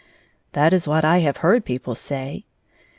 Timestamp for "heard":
1.45-1.63